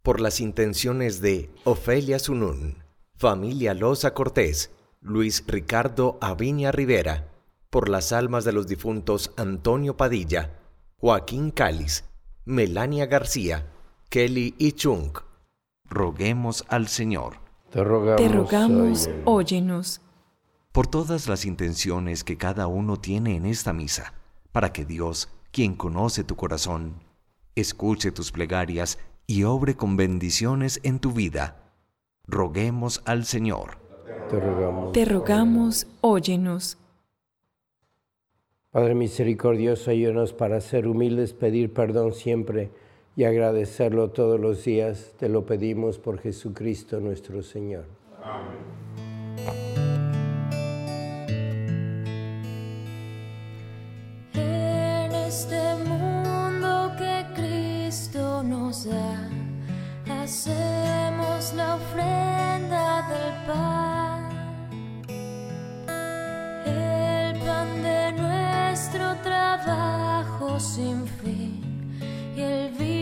Por 0.08 0.22
las 0.22 0.40
intenciones 0.40 1.20
de 1.20 1.50
Ofelia 1.64 2.18
Sunún, 2.18 2.82
familia 3.18 3.74
Loza 3.74 4.14
Cortés, 4.14 4.70
Luis 5.02 5.44
Ricardo 5.46 6.16
Aviña 6.22 6.72
Rivera, 6.72 7.28
por 7.68 7.90
las 7.90 8.12
almas 8.12 8.46
de 8.46 8.52
los 8.52 8.66
difuntos 8.66 9.34
Antonio 9.36 9.98
Padilla, 9.98 10.62
Joaquín 10.96 11.50
Cáliz, 11.50 12.04
Melania 12.46 13.04
García, 13.04 13.70
Kelly 14.08 14.54
Ichung. 14.56 15.12
Roguemos 15.84 16.64
al 16.68 16.88
Señor. 16.88 17.34
Te 17.70 17.84
rogamos, 17.84 19.10
óyenos. 19.26 20.00
Por 20.72 20.86
todas 20.86 21.28
las 21.28 21.44
intenciones 21.44 22.24
que 22.24 22.38
cada 22.38 22.66
uno 22.66 22.98
tiene 22.98 23.36
en 23.36 23.44
esta 23.44 23.74
misa, 23.74 24.14
para 24.52 24.72
que 24.72 24.86
Dios, 24.86 25.28
quien 25.50 25.74
conoce 25.74 26.24
tu 26.24 26.34
corazón, 26.34 26.94
escuche 27.54 28.10
tus 28.10 28.32
plegarias 28.32 28.98
y 29.28 29.44
obre 29.44 29.76
con 29.76 29.96
bendiciones 29.96 30.80
en 30.82 30.98
tu 30.98 31.12
vida. 31.12 31.56
Roguemos 32.26 33.02
al 33.04 33.26
Señor. 33.26 33.76
Te 34.30 34.40
rogamos, 34.40 34.92
Te 34.92 35.04
rogamos 35.04 35.86
óyenos. 36.00 36.78
Padre 38.70 38.94
misericordioso, 38.94 39.90
ayúdanos 39.90 40.32
para 40.32 40.60
ser 40.60 40.86
humildes, 40.86 41.34
pedir 41.34 41.72
perdón 41.72 42.12
siempre 42.12 42.70
y 43.16 43.24
agradecerlo 43.24 44.10
todos 44.10 44.40
los 44.40 44.64
días. 44.64 45.12
Te 45.18 45.28
lo 45.28 45.44
pedimos 45.44 45.98
por 45.98 46.18
Jesucristo 46.18 46.98
nuestro 46.98 47.42
Señor. 47.42 47.84
Amén. 48.22 49.87
Hacemos 60.10 61.54
la 61.54 61.76
ofrenda 61.76 63.08
del 63.08 63.46
Padre. 63.46 63.78
sin 70.58 71.06
fin 71.06 71.60
y 72.36 72.40
el 72.40 72.70
vino 72.72 72.97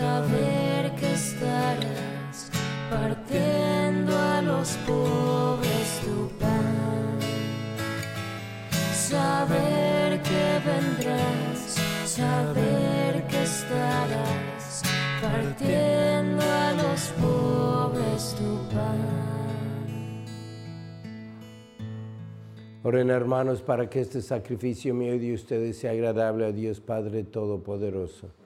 saber 0.00 0.94
que 0.98 1.12
estarás 1.12 2.50
partiendo 2.88 4.16
a 4.16 4.40
los 4.40 4.68
pobres 4.86 5.88
saber 9.10 10.22
que 10.22 10.46
vendrás, 10.70 11.76
saber 12.06 13.26
que 13.26 13.42
estarás 13.42 14.82
partiendo 15.20 16.42
a 16.42 16.72
los 16.82 17.00
pobres 17.20 18.34
tu 18.38 18.52
pan. 18.74 19.00
Oren 22.84 23.10
hermanos 23.10 23.60
para 23.60 23.90
que 23.90 24.00
este 24.00 24.22
sacrificio 24.22 24.94
mío 24.94 25.14
y 25.14 25.18
de 25.18 25.34
ustedes 25.34 25.76
sea 25.76 25.90
agradable 25.90 26.46
a 26.46 26.52
Dios 26.52 26.80
Padre 26.80 27.24
Todopoderoso. 27.24 28.39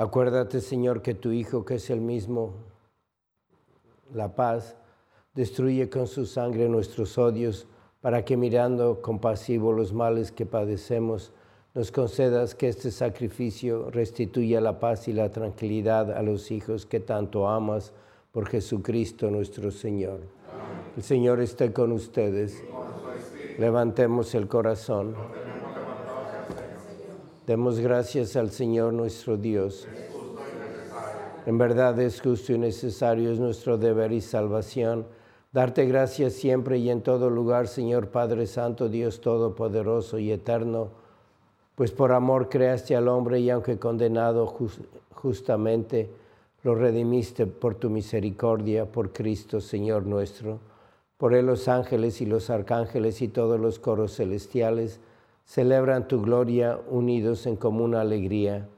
Acuérdate, 0.00 0.62
Señor, 0.62 1.02
que 1.02 1.12
tu 1.12 1.30
Hijo, 1.30 1.66
que 1.66 1.74
es 1.74 1.90
el 1.90 2.00
mismo, 2.00 2.54
la 4.14 4.34
paz, 4.34 4.74
destruye 5.34 5.90
con 5.90 6.06
su 6.06 6.24
sangre 6.24 6.70
nuestros 6.70 7.18
odios, 7.18 7.66
para 8.00 8.24
que 8.24 8.38
mirando 8.38 9.02
compasivo 9.02 9.74
los 9.74 9.92
males 9.92 10.32
que 10.32 10.46
padecemos, 10.46 11.34
nos 11.74 11.92
concedas 11.92 12.54
que 12.54 12.68
este 12.68 12.90
sacrificio 12.90 13.90
restituya 13.90 14.62
la 14.62 14.80
paz 14.80 15.06
y 15.06 15.12
la 15.12 15.28
tranquilidad 15.28 16.10
a 16.12 16.22
los 16.22 16.50
hijos 16.50 16.86
que 16.86 17.00
tanto 17.00 17.46
amas 17.46 17.92
por 18.32 18.48
Jesucristo 18.48 19.30
nuestro 19.30 19.70
Señor. 19.70 20.20
El 20.96 21.02
Señor 21.02 21.40
esté 21.40 21.74
con 21.74 21.92
ustedes. 21.92 22.64
Levantemos 23.58 24.34
el 24.34 24.48
corazón. 24.48 25.14
Demos 27.50 27.80
gracias 27.80 28.36
al 28.36 28.52
Señor 28.52 28.92
nuestro 28.92 29.36
Dios. 29.36 29.88
En 31.46 31.58
verdad 31.58 31.98
es 31.98 32.20
justo 32.20 32.52
y 32.52 32.58
necesario, 32.58 33.32
es 33.32 33.40
nuestro 33.40 33.76
deber 33.76 34.12
y 34.12 34.20
salvación. 34.20 35.04
Darte 35.50 35.84
gracias 35.86 36.34
siempre 36.34 36.78
y 36.78 36.90
en 36.90 37.00
todo 37.00 37.28
lugar, 37.28 37.66
Señor 37.66 38.10
Padre 38.10 38.46
Santo, 38.46 38.88
Dios 38.88 39.20
Todopoderoso 39.20 40.20
y 40.20 40.30
Eterno, 40.30 40.90
pues 41.74 41.90
por 41.90 42.12
amor 42.12 42.48
creaste 42.48 42.94
al 42.94 43.08
hombre 43.08 43.40
y 43.40 43.50
aunque 43.50 43.80
condenado 43.80 44.46
justamente, 45.10 46.08
lo 46.62 46.76
redimiste 46.76 47.46
por 47.48 47.74
tu 47.74 47.90
misericordia, 47.90 48.86
por 48.86 49.12
Cristo, 49.12 49.60
Señor 49.60 50.06
nuestro. 50.06 50.60
Por 51.16 51.34
él 51.34 51.46
los 51.46 51.66
ángeles 51.66 52.20
y 52.20 52.26
los 52.26 52.48
arcángeles 52.48 53.20
y 53.22 53.26
todos 53.26 53.58
los 53.58 53.80
coros 53.80 54.14
celestiales 54.14 55.00
celebran 55.50 56.06
tu 56.06 56.22
gloria 56.22 56.78
unidos 56.88 57.44
en 57.44 57.56
común 57.56 57.96
alegría. 57.96 58.68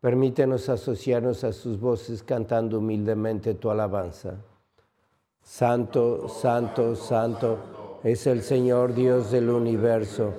Permítenos 0.00 0.70
asociarnos 0.70 1.44
a 1.44 1.52
sus 1.52 1.78
voces 1.78 2.22
cantando 2.22 2.78
humildemente 2.78 3.52
tu 3.52 3.68
alabanza. 3.68 4.36
Santo, 5.42 6.26
santo, 6.30 6.96
santo 6.96 7.98
es 8.02 8.26
el 8.26 8.40
Señor 8.40 8.94
Dios 8.94 9.30
del 9.30 9.50
universo. 9.50 10.32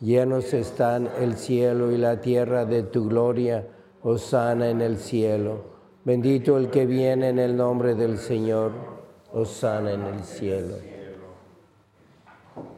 Llenos 0.00 0.52
están 0.52 1.08
el 1.20 1.36
cielo 1.36 1.92
y 1.92 1.96
la 1.96 2.20
tierra 2.20 2.64
de 2.64 2.82
tu 2.82 3.08
gloria. 3.08 3.68
Osana 4.02 4.68
en 4.68 4.80
el 4.80 4.96
cielo. 4.96 5.62
Bendito 6.04 6.58
el 6.58 6.70
que 6.70 6.86
viene 6.86 7.28
en 7.28 7.38
el 7.38 7.56
nombre 7.56 7.94
del 7.94 8.18
Señor. 8.18 8.72
Osana 9.32 9.92
en 9.92 10.02
el 10.02 10.24
cielo. 10.24 10.93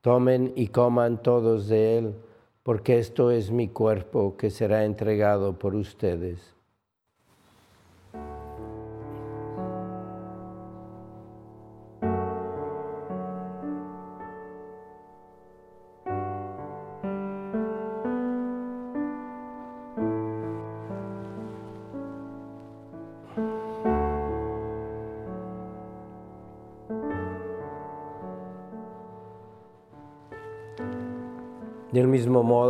Tomen 0.00 0.52
y 0.54 0.68
coman 0.68 1.22
todos 1.22 1.68
de 1.68 1.98
él, 1.98 2.14
porque 2.62 2.98
esto 2.98 3.30
es 3.30 3.50
mi 3.50 3.68
cuerpo 3.68 4.36
que 4.36 4.50
será 4.50 4.84
entregado 4.84 5.58
por 5.58 5.74
ustedes. 5.74 6.57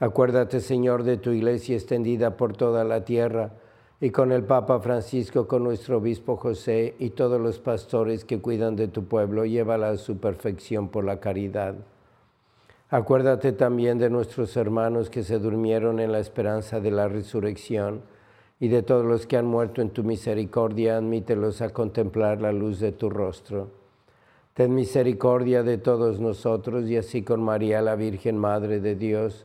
Acuérdate, 0.00 0.60
Señor, 0.60 1.02
de 1.02 1.18
tu 1.18 1.30
iglesia 1.30 1.76
extendida 1.76 2.38
por 2.38 2.56
toda 2.56 2.84
la 2.84 3.04
tierra 3.04 3.50
y 4.00 4.08
con 4.08 4.32
el 4.32 4.44
Papa 4.44 4.80
Francisco, 4.80 5.46
con 5.46 5.62
nuestro 5.62 5.98
obispo 5.98 6.36
José 6.36 6.94
y 6.98 7.10
todos 7.10 7.38
los 7.38 7.58
pastores 7.58 8.24
que 8.24 8.40
cuidan 8.40 8.76
de 8.76 8.88
tu 8.88 9.04
pueblo, 9.04 9.44
llévala 9.44 9.90
a 9.90 9.98
su 9.98 10.16
perfección 10.16 10.88
por 10.88 11.04
la 11.04 11.20
caridad. 11.20 11.74
Acuérdate 12.88 13.52
también 13.52 13.98
de 13.98 14.08
nuestros 14.08 14.56
hermanos 14.56 15.10
que 15.10 15.22
se 15.22 15.38
durmieron 15.38 16.00
en 16.00 16.12
la 16.12 16.18
esperanza 16.18 16.80
de 16.80 16.90
la 16.90 17.06
resurrección 17.06 18.00
y 18.58 18.68
de 18.68 18.82
todos 18.82 19.04
los 19.04 19.26
que 19.26 19.36
han 19.36 19.44
muerto 19.44 19.82
en 19.82 19.90
tu 19.90 20.02
misericordia, 20.02 20.96
admítelos 20.96 21.60
a 21.60 21.68
contemplar 21.68 22.40
la 22.40 22.52
luz 22.52 22.80
de 22.80 22.92
tu 22.92 23.10
rostro. 23.10 23.68
Ten 24.54 24.74
misericordia 24.74 25.62
de 25.62 25.76
todos 25.76 26.20
nosotros 26.20 26.88
y 26.88 26.96
así 26.96 27.22
con 27.22 27.42
María, 27.42 27.82
la 27.82 27.96
Virgen 27.96 28.38
Madre 28.38 28.80
de 28.80 28.94
Dios, 28.94 29.44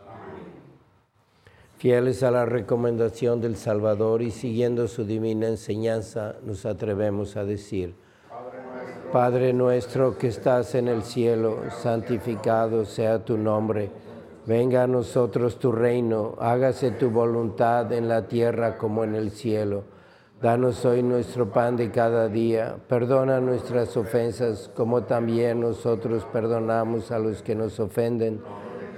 Fieles 1.81 2.21
a 2.21 2.29
la 2.29 2.45
recomendación 2.45 3.41
del 3.41 3.55
Salvador 3.55 4.21
y 4.21 4.29
siguiendo 4.29 4.87
su 4.87 5.03
divina 5.03 5.47
enseñanza, 5.47 6.35
nos 6.45 6.67
atrevemos 6.67 7.37
a 7.37 7.43
decir, 7.43 7.95
Padre 9.11 9.51
nuestro 9.51 10.15
que 10.15 10.27
estás 10.27 10.75
en 10.75 10.87
el 10.87 11.01
cielo, 11.01 11.57
santificado 11.81 12.85
sea 12.85 13.25
tu 13.25 13.35
nombre. 13.35 13.89
Venga 14.45 14.83
a 14.83 14.87
nosotros 14.87 15.57
tu 15.57 15.71
reino, 15.71 16.35
hágase 16.39 16.91
tu 16.91 17.09
voluntad 17.09 17.91
en 17.93 18.07
la 18.07 18.27
tierra 18.27 18.77
como 18.77 19.03
en 19.03 19.15
el 19.15 19.31
cielo. 19.31 19.85
Danos 20.39 20.85
hoy 20.85 21.01
nuestro 21.01 21.51
pan 21.51 21.77
de 21.77 21.89
cada 21.89 22.27
día. 22.27 22.75
Perdona 22.87 23.39
nuestras 23.39 23.97
ofensas 23.97 24.69
como 24.75 25.05
también 25.05 25.61
nosotros 25.61 26.27
perdonamos 26.31 27.09
a 27.09 27.17
los 27.17 27.41
que 27.41 27.55
nos 27.55 27.79
ofenden 27.79 28.39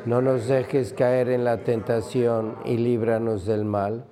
no 0.05 0.21
nos 0.21 0.47
dejes 0.47 0.91
caer 0.91 1.29
en 1.29 1.45
la 1.45 1.63
tentación 1.63 2.55
y 2.65 2.77
líbranos 2.77 3.45
del 3.45 3.63
mal. 3.63 4.03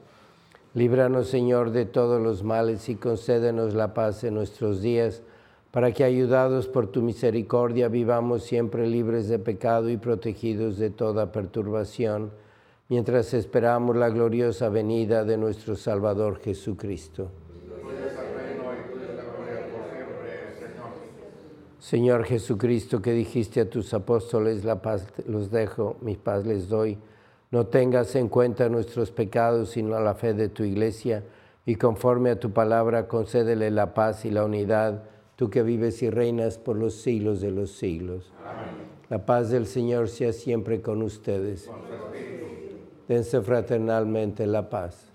Líbranos, 0.73 1.27
Señor, 1.27 1.71
de 1.71 1.85
todos 1.85 2.21
los 2.21 2.43
males 2.43 2.87
y 2.87 2.95
concédenos 2.95 3.73
la 3.73 3.93
paz 3.93 4.23
en 4.23 4.35
nuestros 4.35 4.81
días, 4.81 5.21
para 5.71 5.91
que, 5.91 6.05
ayudados 6.05 6.67
por 6.67 6.87
tu 6.87 7.01
misericordia, 7.01 7.89
vivamos 7.89 8.43
siempre 8.43 8.87
libres 8.87 9.27
de 9.27 9.39
pecado 9.39 9.89
y 9.89 9.97
protegidos 9.97 10.77
de 10.77 10.91
toda 10.91 11.33
perturbación, 11.33 12.31
mientras 12.87 13.33
esperamos 13.33 13.97
la 13.97 14.09
gloriosa 14.09 14.69
venida 14.69 15.25
de 15.25 15.37
nuestro 15.37 15.75
Salvador 15.75 16.39
Jesucristo. 16.39 17.31
Señor 21.91 22.23
Jesucristo, 22.23 23.01
que 23.01 23.11
dijiste 23.11 23.59
a 23.59 23.69
tus 23.69 23.93
apóstoles, 23.93 24.63
la 24.63 24.81
paz 24.81 25.05
los 25.27 25.51
dejo, 25.51 25.97
mi 25.99 26.15
paz 26.15 26.45
les 26.45 26.69
doy. 26.69 26.97
No 27.51 27.67
tengas 27.67 28.15
en 28.15 28.29
cuenta 28.29 28.69
nuestros 28.69 29.11
pecados, 29.11 29.71
sino 29.71 29.99
la 29.99 30.15
fe 30.15 30.33
de 30.33 30.47
tu 30.47 30.63
iglesia, 30.63 31.25
y 31.65 31.75
conforme 31.75 32.29
a 32.29 32.39
tu 32.39 32.51
palabra, 32.51 33.09
concédele 33.09 33.71
la 33.71 33.93
paz 33.93 34.23
y 34.23 34.31
la 34.31 34.45
unidad, 34.45 35.03
tú 35.35 35.49
que 35.49 35.63
vives 35.63 36.01
y 36.01 36.09
reinas 36.09 36.57
por 36.57 36.77
los 36.77 36.93
siglos 36.93 37.41
de 37.41 37.51
los 37.51 37.73
siglos. 37.73 38.31
La 39.09 39.25
paz 39.25 39.49
del 39.49 39.67
Señor 39.67 40.07
sea 40.07 40.31
siempre 40.31 40.81
con 40.81 41.01
ustedes. 41.01 41.69
Dense 43.09 43.41
fraternalmente 43.41 44.47
la 44.47 44.69
paz. 44.69 45.11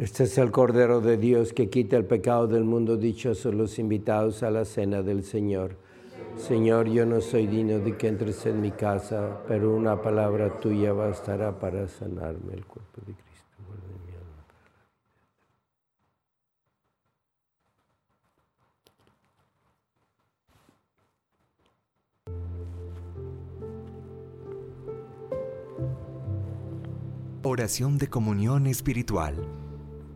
Este 0.00 0.24
es 0.24 0.38
el 0.38 0.50
Cordero 0.50 1.02
de 1.02 1.18
Dios 1.18 1.52
que 1.52 1.68
quita 1.68 1.98
el 1.98 2.06
pecado 2.06 2.46
del 2.46 2.64
mundo. 2.64 2.96
Dichosos 2.96 3.54
los 3.54 3.78
invitados 3.78 4.42
a 4.42 4.50
la 4.50 4.64
cena 4.64 5.02
del 5.02 5.24
Señor. 5.24 5.76
Señor, 6.38 6.88
yo 6.88 7.04
no 7.04 7.20
soy 7.20 7.46
digno 7.46 7.80
de 7.80 7.98
que 7.98 8.08
entres 8.08 8.46
en 8.46 8.62
mi 8.62 8.70
casa, 8.70 9.42
pero 9.46 9.76
una 9.76 10.00
palabra 10.00 10.58
tuya 10.58 10.94
bastará 10.94 11.58
para 11.58 11.86
sanarme 11.86 12.54
el 12.54 12.64
cuerpo 12.64 13.02
de 13.06 13.12
Cristo. 13.12 13.26
Oración 27.42 27.98
de 27.98 28.08
comunión 28.08 28.66
espiritual. 28.66 29.59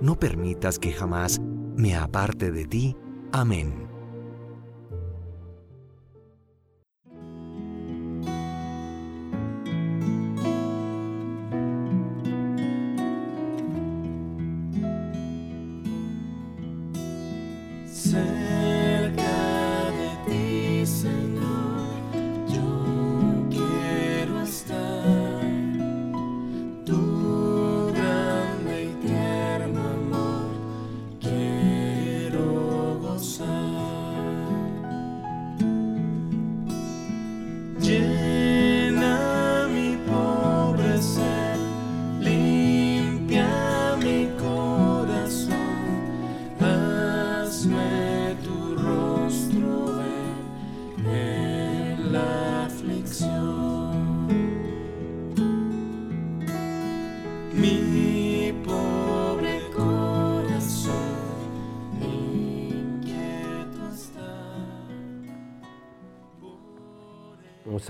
no 0.00 0.18
permitas 0.18 0.78
que 0.78 0.92
jamás 0.92 1.40
me 1.76 1.96
aparte 1.96 2.50
de 2.50 2.64
ti. 2.64 2.96
Amén. 3.32 3.89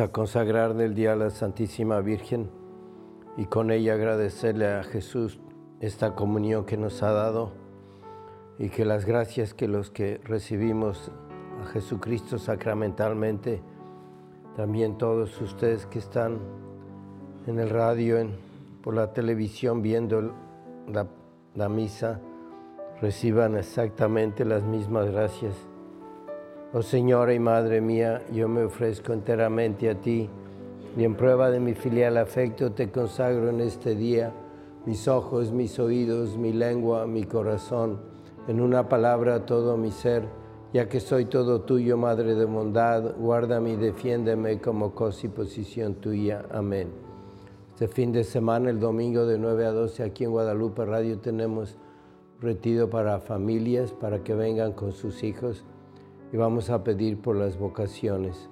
A 0.01 0.09
consagrar 0.09 0.75
del 0.75 0.95
día 0.95 1.13
a 1.13 1.17
la 1.17 1.31
Santísima 1.31 2.01
Virgen 2.01 2.51
y 3.37 3.45
con 3.45 3.71
ella 3.71 3.95
agradecerle 3.95 4.67
a 4.67 4.83
Jesús 4.83 5.41
esta 5.81 6.15
comunión 6.15 6.65
que 6.65 6.77
nos 6.77 7.03
ha 7.03 7.13
dado 7.13 7.53
y 8.59 8.71
que 8.71 8.85
las 8.85 9.05
gracias 9.05 9.53
que 9.53 9.69
los 9.69 9.91
que 9.91 10.21
recibimos 10.25 11.11
a 11.63 11.67
Jesucristo 11.67 12.39
sacramentalmente, 12.39 13.63
también 14.57 14.97
todos 14.97 15.41
ustedes 15.41 15.87
que 15.87 15.99
están 15.99 16.39
en 17.47 17.59
el 17.59 17.69
radio, 17.69 18.19
en, 18.19 18.37
por 18.83 18.95
la 18.95 19.13
televisión 19.13 19.83
viendo 19.83 20.35
la, 20.89 21.07
la 21.55 21.69
misa, 21.69 22.21
reciban 23.01 23.57
exactamente 23.57 24.45
las 24.45 24.63
mismas 24.63 25.11
gracias 25.11 25.70
Oh 26.73 26.83
Señora 26.83 27.35
y 27.35 27.41
Madre 27.41 27.81
mía, 27.81 28.23
yo 28.33 28.49
me 28.49 28.63
ofrezco 28.63 29.13
enteramente 29.13 29.91
a 29.91 30.01
ti 30.01 30.31
y 30.97 31.03
en 31.03 31.17
prueba 31.17 31.51
de 31.51 31.59
mi 31.59 31.75
filial 31.75 32.17
afecto 32.17 32.71
te 32.71 32.93
consagro 32.93 33.49
en 33.49 33.61
este 33.61 33.97
día 33.97 34.33
mis 34.87 35.09
ojos, 35.09 35.51
mis 35.51 35.81
oídos, 35.81 36.37
mi 36.37 36.53
lengua, 36.53 37.09
mi 37.09 37.25
corazón, 37.25 37.99
en 38.47 38.61
una 38.61 38.89
palabra 38.89 39.47
todo 39.47 39.77
mi 39.77 39.91
ser, 39.91 40.23
ya 40.73 40.89
que 40.89 41.01
soy 41.01 41.25
todo 41.25 41.63
tuyo, 41.63 41.97
Madre 41.97 42.37
de 42.37 42.45
bondad, 42.45 43.17
guárdame 43.19 43.73
y 43.73 43.77
defiéndeme 43.77 44.61
como 44.61 44.95
cosa 44.95 45.27
y 45.27 45.31
posición 45.31 45.95
tuya. 45.97 46.45
Amén. 46.53 46.87
Este 47.73 47.89
fin 47.89 48.13
de 48.13 48.23
semana, 48.23 48.71
el 48.71 48.79
domingo 48.79 49.27
de 49.27 49.39
9 49.39 49.67
a 49.67 49.73
12, 49.73 50.05
aquí 50.05 50.23
en 50.23 50.31
Guadalupe 50.31 50.85
Radio 50.85 51.19
tenemos 51.19 51.77
retiro 52.41 52.89
para 52.89 53.19
familias, 53.19 53.91
para 53.91 54.23
que 54.23 54.37
vengan 54.37 54.73
con 54.73 54.93
sus 54.93 55.25
hijos 55.25 55.65
y 56.33 56.37
vamos 56.37 56.71
a 56.71 56.85
pedir 56.85 57.21
por 57.21 57.37
las 57.37 57.59
vocaciones. 57.59 58.49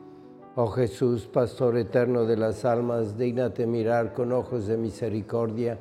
Oh 0.56 0.66
Jesús, 0.68 1.26
Pastor 1.26 1.76
eterno 1.76 2.24
de 2.24 2.36
las 2.36 2.64
almas, 2.64 3.16
dignate 3.16 3.66
mirar 3.66 4.12
con 4.12 4.32
ojos 4.32 4.66
de 4.66 4.76
misericordia 4.76 5.78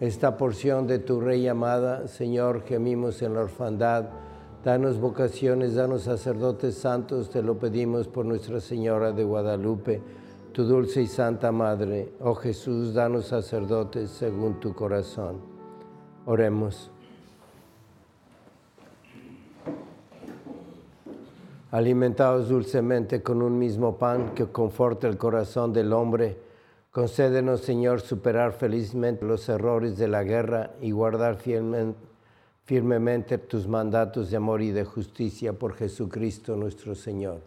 esta 0.00 0.36
porción 0.36 0.86
de 0.86 0.98
tu 0.98 1.20
Rey 1.20 1.46
amada. 1.46 2.08
Señor, 2.08 2.62
gemimos 2.62 3.22
en 3.22 3.34
la 3.34 3.42
orfandad. 3.42 4.06
Danos 4.64 4.98
vocaciones, 4.98 5.76
danos 5.76 6.02
sacerdotes 6.02 6.74
santos, 6.76 7.30
te 7.30 7.40
lo 7.40 7.56
pedimos 7.56 8.08
por 8.08 8.26
Nuestra 8.26 8.60
Señora 8.60 9.12
de 9.12 9.22
Guadalupe, 9.22 10.02
tu 10.52 10.64
dulce 10.64 11.02
y 11.02 11.06
santa 11.06 11.52
Madre. 11.52 12.14
Oh 12.20 12.34
Jesús, 12.34 12.92
danos 12.92 13.26
sacerdotes 13.26 14.10
según 14.10 14.58
tu 14.58 14.74
corazón. 14.74 15.36
Oremos. 16.26 16.90
Alimentados 21.70 22.48
dulcemente 22.48 23.22
con 23.22 23.42
un 23.42 23.58
mismo 23.58 23.98
pan 23.98 24.34
que 24.34 24.46
conforta 24.46 25.08
el 25.08 25.16
corazón 25.16 25.72
del 25.72 25.92
hombre, 25.92 26.36
concédenos, 26.90 27.60
Señor, 27.60 28.00
superar 28.00 28.52
felizmente 28.52 29.24
los 29.24 29.48
errores 29.48 29.98
de 29.98 30.08
la 30.08 30.22
guerra 30.22 30.70
y 30.80 30.92
guardar 30.92 31.38
firmemente 32.64 33.38
tus 33.38 33.68
mandatos 33.68 34.30
de 34.30 34.36
amor 34.36 34.62
y 34.62 34.70
de 34.70 34.84
justicia 34.84 35.52
por 35.52 35.74
Jesucristo 35.74 36.56
nuestro 36.56 36.94
Señor. 36.94 37.40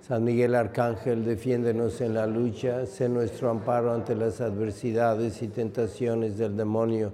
San 0.00 0.24
Miguel 0.24 0.54
Arcángel, 0.54 1.24
defiéndenos 1.24 2.00
en 2.00 2.14
la 2.14 2.26
lucha, 2.26 2.86
sé 2.86 3.08
nuestro 3.08 3.50
amparo 3.50 3.92
ante 3.92 4.14
las 4.14 4.40
adversidades 4.40 5.42
y 5.42 5.48
tentaciones 5.48 6.38
del 6.38 6.56
demonio. 6.56 7.12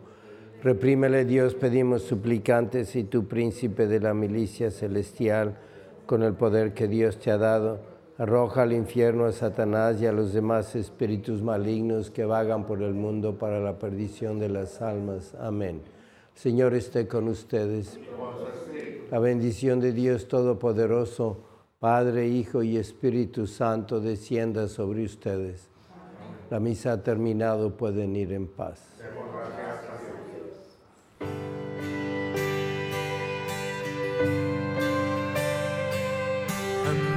Reprímele 0.63 1.25
Dios, 1.25 1.55
pedimos 1.55 2.03
suplicantes, 2.03 2.95
y 2.97 3.05
tu 3.05 3.27
príncipe 3.27 3.87
de 3.87 4.01
la 4.01 4.15
milicia 4.15 4.71
celestial, 4.71 5.57
con 6.07 6.23
el 6.23 6.35
poder 6.35 6.75
que 6.75 6.89
Dios 6.89 7.19
te 7.19 7.31
ha 7.31 7.39
dado, 7.39 7.79
arroja 8.19 8.63
al 8.63 8.73
infierno 8.73 9.25
a 9.25 9.33
Satanás 9.33 10.01
y 10.01 10.07
a 10.07 10.13
los 10.13 10.33
demás 10.33 10.77
espíritus 10.77 11.43
malignos 11.43 12.11
que 12.11 12.25
vagan 12.25 12.65
por 12.67 12.83
el 12.83 12.95
mundo 12.95 13.39
para 13.39 13.61
la 13.61 13.79
perdición 13.79 14.39
de 14.39 14.49
las 14.49 14.81
almas. 14.83 15.35
Amén. 15.41 15.83
Señor 16.35 16.75
esté 16.75 17.07
con 17.07 17.29
ustedes. 17.29 17.99
La 19.11 19.19
bendición 19.19 19.81
de 19.81 19.93
Dios 19.93 20.29
Todopoderoso, 20.29 21.39
Padre, 21.79 22.27
Hijo 22.29 22.63
y 22.63 22.77
Espíritu 22.77 23.47
Santo, 23.47 24.01
descienda 24.01 24.69
sobre 24.69 25.05
ustedes. 25.05 25.69
La 26.51 26.61
misa 26.61 26.93
ha 26.93 27.03
terminado, 27.03 27.77
pueden 27.77 28.17
ir 28.17 28.33
en 28.33 28.47
paz. 28.47 28.81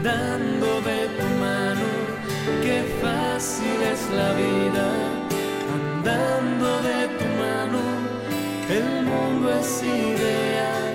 Andando 0.08 0.82
de 0.82 1.08
tu 1.18 1.28
mano, 1.40 1.88
qué 2.64 2.84
fácil 3.02 3.78
es 3.94 4.02
la 4.20 4.32
vida, 4.34 4.88
andando 5.78 6.82
de 6.90 7.00
tu 7.18 7.26
mano, 7.44 7.82
el 8.70 8.88
mundo 9.06 9.46
es 9.60 9.84
ideal, 9.84 10.94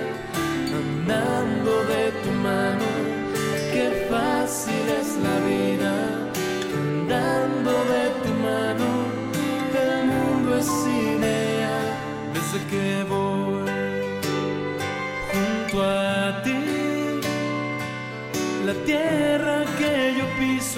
andando 0.81 1.71
de 1.93 2.03
tu 2.23 2.31
mano, 2.31 2.89
qué 3.73 4.07
fácil 4.09 4.85
es 5.01 5.09
la 5.27 5.35
vida, 5.47 5.62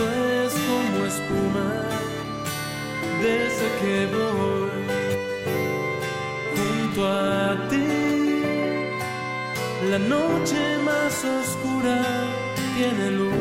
es 0.04 0.54
como 0.54 1.06
espuma 1.06 1.86
desde 3.22 3.68
que 3.80 4.08
voy 4.14 4.70
junto 6.56 7.08
a 7.08 7.68
ti. 7.70 8.42
La 9.90 10.00
noche 10.00 10.78
más 10.84 11.24
oscura 11.24 12.04
tiene 12.76 13.12
luz, 13.12 13.32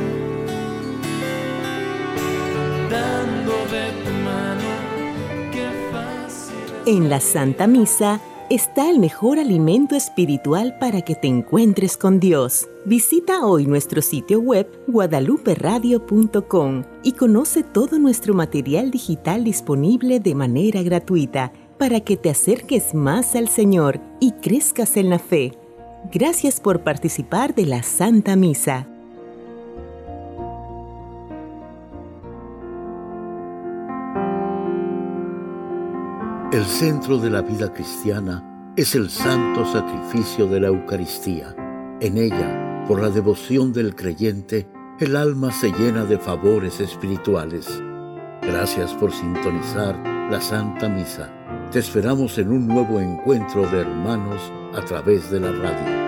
dando 2.88 3.52
de 3.74 3.90
tu 4.04 4.10
mano, 4.22 4.70
qué 5.50 5.68
fácil. 5.90 6.56
En 6.86 7.08
la 7.08 7.18
Santa 7.18 7.66
Misa 7.66 8.20
está 8.50 8.90
el 8.90 8.98
mejor 8.98 9.38
alimento 9.38 9.96
espiritual 9.96 10.76
para 10.78 11.02
que 11.02 11.14
te 11.14 11.28
encuentres 11.28 11.96
con 11.96 12.20
Dios. 12.20 12.68
Visita 12.84 13.46
hoy 13.46 13.66
nuestro 13.66 14.02
sitio 14.02 14.40
web 14.40 14.68
guadaluperadio.com 14.86 16.84
y 17.02 17.12
conoce 17.12 17.62
todo 17.62 17.98
nuestro 17.98 18.34
material 18.34 18.90
digital 18.90 19.44
disponible 19.44 20.20
de 20.20 20.34
manera 20.34 20.82
gratuita 20.82 21.52
para 21.78 22.00
que 22.00 22.16
te 22.16 22.30
acerques 22.30 22.94
más 22.94 23.34
al 23.34 23.48
Señor 23.48 24.00
y 24.20 24.32
crezcas 24.32 24.96
en 24.96 25.10
la 25.10 25.18
fe. 25.18 25.52
Gracias 26.12 26.60
por 26.60 26.82
participar 26.82 27.54
de 27.54 27.66
la 27.66 27.82
Santa 27.82 28.36
Misa. 28.36 28.93
El 36.54 36.66
centro 36.66 37.18
de 37.18 37.30
la 37.30 37.42
vida 37.42 37.72
cristiana 37.72 38.72
es 38.76 38.94
el 38.94 39.10
santo 39.10 39.66
sacrificio 39.66 40.46
de 40.46 40.60
la 40.60 40.68
Eucaristía. 40.68 41.52
En 42.00 42.16
ella, 42.16 42.84
por 42.86 43.02
la 43.02 43.10
devoción 43.10 43.72
del 43.72 43.96
creyente, 43.96 44.68
el 45.00 45.16
alma 45.16 45.50
se 45.50 45.72
llena 45.72 46.04
de 46.04 46.16
favores 46.16 46.78
espirituales. 46.78 47.66
Gracias 48.40 48.94
por 48.94 49.10
sintonizar 49.12 49.98
la 50.30 50.40
Santa 50.40 50.88
Misa. 50.88 51.28
Te 51.72 51.80
esperamos 51.80 52.38
en 52.38 52.52
un 52.52 52.68
nuevo 52.68 53.00
encuentro 53.00 53.68
de 53.68 53.80
hermanos 53.80 54.40
a 54.74 54.84
través 54.84 55.32
de 55.32 55.40
la 55.40 55.50
radio. 55.50 56.03